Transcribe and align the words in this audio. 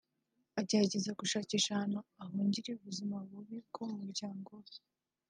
agerageza 0.59 1.17
gushakisha 1.19 1.69
ahantu 1.73 1.99
ahungira 2.23 2.67
ubuzima 2.77 3.15
bubi 3.29 3.57
bwo 3.67 3.83
mu 3.89 3.97
muryango 4.05 4.49
we 4.63 4.73